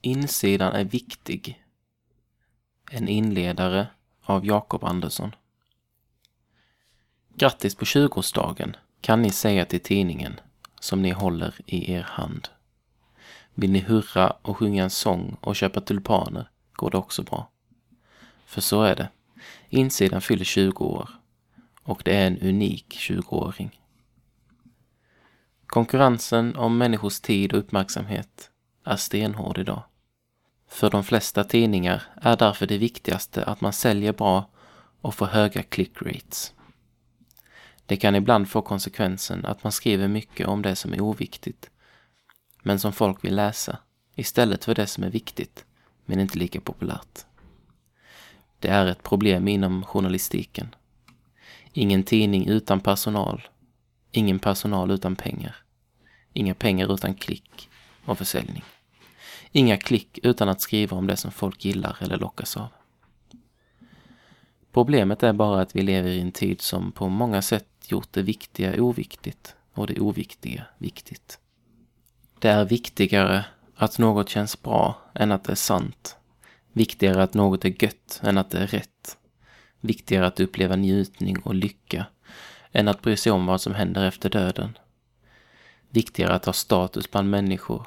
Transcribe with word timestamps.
Insidan 0.00 0.72
är 0.72 0.84
viktig. 0.84 1.64
En 2.90 3.08
inledare 3.08 3.86
av 4.22 4.46
Jakob 4.46 4.84
Andersson. 4.84 5.34
Grattis 7.34 7.74
på 7.74 7.84
20-årsdagen 7.84 8.76
kan 9.00 9.22
ni 9.22 9.30
säga 9.30 9.64
till 9.64 9.80
tidningen 9.80 10.40
som 10.80 11.02
ni 11.02 11.10
håller 11.10 11.54
i 11.66 11.92
er 11.92 12.02
hand. 12.02 12.48
Vill 13.54 13.72
ni 13.72 13.78
hurra 13.78 14.30
och 14.30 14.56
sjunga 14.56 14.82
en 14.82 14.90
sång 14.90 15.36
och 15.40 15.56
köpa 15.56 15.80
tulpaner 15.80 16.50
går 16.72 16.90
det 16.90 16.96
också 16.98 17.22
bra. 17.22 17.50
För 18.46 18.60
så 18.60 18.82
är 18.82 18.96
det. 18.96 19.08
Insidan 19.68 20.20
fyller 20.20 20.44
20 20.44 20.84
år 20.84 21.10
och 21.82 22.02
det 22.04 22.16
är 22.16 22.26
en 22.26 22.38
unik 22.38 22.96
20-åring. 22.98 23.80
Konkurrensen 25.66 26.56
om 26.56 26.78
människors 26.78 27.20
tid 27.20 27.52
och 27.52 27.58
uppmärksamhet 27.58 28.50
är 28.88 28.96
stenhård 28.96 29.58
idag. 29.58 29.82
För 30.68 30.90
de 30.90 31.04
flesta 31.04 31.44
tidningar 31.44 32.02
är 32.22 32.36
därför 32.36 32.66
det 32.66 32.78
viktigaste 32.78 33.44
att 33.44 33.60
man 33.60 33.72
säljer 33.72 34.12
bra 34.12 34.50
och 35.00 35.14
får 35.14 35.26
höga 35.26 35.62
click 35.62 36.02
rates. 36.02 36.52
Det 37.86 37.96
kan 37.96 38.14
ibland 38.14 38.48
få 38.48 38.62
konsekvensen 38.62 39.46
att 39.46 39.64
man 39.64 39.72
skriver 39.72 40.08
mycket 40.08 40.46
om 40.46 40.62
det 40.62 40.76
som 40.76 40.92
är 40.92 41.00
oviktigt, 41.00 41.70
men 42.62 42.80
som 42.80 42.92
folk 42.92 43.24
vill 43.24 43.36
läsa, 43.36 43.78
istället 44.14 44.64
för 44.64 44.74
det 44.74 44.86
som 44.86 45.04
är 45.04 45.10
viktigt, 45.10 45.64
men 46.06 46.20
inte 46.20 46.38
lika 46.38 46.60
populärt. 46.60 47.24
Det 48.58 48.68
är 48.68 48.86
ett 48.86 49.02
problem 49.02 49.48
inom 49.48 49.84
journalistiken. 49.84 50.74
Ingen 51.72 52.02
tidning 52.02 52.46
utan 52.48 52.80
personal, 52.80 53.48
ingen 54.10 54.38
personal 54.38 54.90
utan 54.90 55.16
pengar, 55.16 55.56
inga 56.32 56.54
pengar 56.54 56.94
utan 56.94 57.14
klick 57.14 57.70
och 58.04 58.18
försäljning. 58.18 58.64
Inga 59.58 59.76
klick 59.76 60.18
utan 60.22 60.48
att 60.48 60.60
skriva 60.60 60.96
om 60.96 61.06
det 61.06 61.16
som 61.16 61.30
folk 61.30 61.64
gillar 61.64 61.96
eller 62.00 62.18
lockas 62.18 62.56
av. 62.56 62.68
Problemet 64.72 65.22
är 65.22 65.32
bara 65.32 65.60
att 65.60 65.76
vi 65.76 65.82
lever 65.82 66.10
i 66.10 66.20
en 66.20 66.32
tid 66.32 66.60
som 66.60 66.92
på 66.92 67.08
många 67.08 67.42
sätt 67.42 67.66
gjort 67.88 68.12
det 68.12 68.22
viktiga 68.22 68.82
oviktigt 68.82 69.54
och 69.74 69.86
det 69.86 70.00
oviktiga 70.00 70.64
viktigt. 70.78 71.38
Det 72.38 72.48
är 72.48 72.64
viktigare 72.64 73.44
att 73.74 73.98
något 73.98 74.28
känns 74.28 74.62
bra 74.62 74.98
än 75.14 75.32
att 75.32 75.44
det 75.44 75.52
är 75.52 75.56
sant. 75.56 76.16
Viktigare 76.72 77.22
att 77.22 77.34
något 77.34 77.64
är 77.64 77.82
gött 77.82 78.20
än 78.22 78.38
att 78.38 78.50
det 78.50 78.58
är 78.58 78.66
rätt. 78.66 79.18
Viktigare 79.80 80.26
att 80.26 80.40
uppleva 80.40 80.76
njutning 80.76 81.38
och 81.38 81.54
lycka 81.54 82.06
än 82.72 82.88
att 82.88 83.02
bry 83.02 83.16
sig 83.16 83.32
om 83.32 83.46
vad 83.46 83.60
som 83.60 83.74
händer 83.74 84.06
efter 84.06 84.30
döden. 84.30 84.78
Viktigare 85.90 86.34
att 86.34 86.44
ha 86.44 86.52
status 86.52 87.10
bland 87.10 87.30
människor 87.30 87.86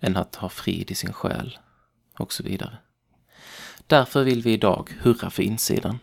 än 0.00 0.16
att 0.16 0.34
ha 0.34 0.48
frid 0.48 0.90
i 0.90 0.94
sin 0.94 1.12
själ 1.12 1.58
och 2.18 2.32
så 2.32 2.42
vidare. 2.42 2.78
Därför 3.86 4.24
vill 4.24 4.42
vi 4.42 4.52
idag 4.52 4.90
hurra 5.00 5.30
för 5.30 5.42
insidan. 5.42 5.98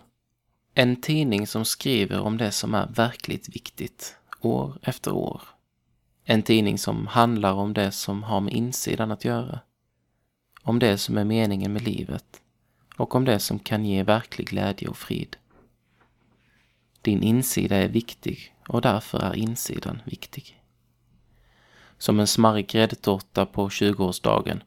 En 0.74 1.02
tidning 1.02 1.48
som 1.48 1.66
skriver 1.66 2.20
om 2.20 2.38
det 2.38 2.52
som 2.52 2.74
är 2.74 2.88
verkligt 2.88 3.56
viktigt, 3.56 4.16
år 4.42 4.78
efter 4.82 5.12
år. 5.12 5.42
En 6.24 6.44
tidning 6.44 6.78
som 6.78 7.08
handlar 7.08 7.54
om 7.54 7.74
det 7.74 7.92
som 7.92 8.24
har 8.24 8.42
med 8.42 8.54
insidan 8.54 9.12
att 9.12 9.26
göra. 9.26 9.60
Om 10.62 10.80
det 10.80 10.98
som 10.98 11.18
är 11.18 11.24
meningen 11.24 11.74
med 11.74 11.82
livet 11.82 12.42
och 12.98 13.16
om 13.16 13.26
det 13.26 13.40
som 13.40 13.60
kan 13.60 13.86
ge 13.86 14.04
verklig 14.04 14.48
glädje 14.48 14.88
och 14.88 14.98
frid. 14.98 15.38
Din 17.02 17.24
insida 17.24 17.76
är 17.76 17.88
viktig 17.88 18.56
och 18.68 18.82
därför 18.82 19.20
är 19.20 19.36
insidan 19.36 20.02
viktig. 20.06 20.62
Som 21.98 22.20
en 22.20 22.28
smarrig 22.28 22.68
gräddtårta 22.68 23.46
på 23.46 23.70
20-årsdagen 23.70 24.62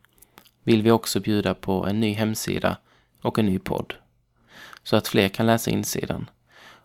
vill 0.63 0.83
vi 0.83 0.91
också 0.91 1.21
bjuda 1.21 1.55
på 1.55 1.87
en 1.87 2.01
ny 2.01 2.13
hemsida 2.13 2.77
och 3.23 3.39
en 3.39 3.47
ny 3.47 3.59
podd. 3.59 3.95
Så 4.83 4.97
att 4.97 5.09
fler 5.09 5.29
kan 5.29 5.47
läsa 5.47 5.71
insidan 5.71 6.31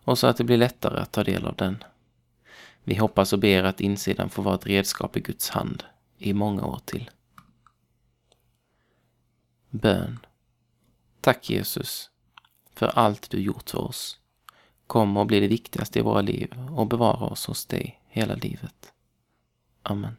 och 0.03 0.19
så 0.19 0.27
att 0.27 0.37
det 0.37 0.43
blir 0.43 0.57
lättare 0.57 0.99
att 0.99 1.11
ta 1.11 1.23
del 1.23 1.45
av 1.45 1.55
den. 1.55 1.83
Vi 2.83 2.95
hoppas 2.95 3.33
och 3.33 3.39
ber 3.39 3.63
att 3.63 3.81
insidan 3.81 4.29
får 4.29 4.43
vara 4.43 4.55
ett 4.55 4.67
redskap 4.67 5.17
i 5.17 5.19
Guds 5.19 5.49
hand 5.49 5.83
i 6.17 6.33
många 6.33 6.65
år 6.65 6.79
till. 6.85 7.09
Bön. 9.69 10.19
Tack 11.21 11.49
Jesus 11.49 12.09
för 12.73 12.87
allt 12.87 13.29
du 13.29 13.41
gjort 13.41 13.69
för 13.69 13.81
oss. 13.81 14.19
Kom 14.87 15.17
och 15.17 15.25
bli 15.25 15.39
det 15.39 15.47
viktigaste 15.47 15.99
i 15.99 16.01
våra 16.01 16.21
liv 16.21 16.53
och 16.71 16.87
bevara 16.87 17.25
oss 17.25 17.45
hos 17.45 17.65
dig 17.65 18.01
hela 18.07 18.35
livet. 18.35 18.93
Amen. 19.83 20.15